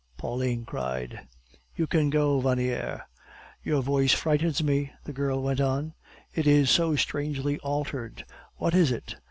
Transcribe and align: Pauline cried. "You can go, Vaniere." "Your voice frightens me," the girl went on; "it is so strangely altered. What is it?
Pauline 0.17 0.65
cried. 0.65 1.27
"You 1.75 1.85
can 1.85 2.09
go, 2.09 2.39
Vaniere." 2.39 3.03
"Your 3.63 3.83
voice 3.83 4.13
frightens 4.13 4.63
me," 4.63 4.91
the 5.03 5.13
girl 5.13 5.43
went 5.43 5.61
on; 5.61 5.93
"it 6.33 6.47
is 6.47 6.71
so 6.71 6.95
strangely 6.95 7.59
altered. 7.59 8.25
What 8.55 8.73
is 8.73 8.91
it? 8.91 9.17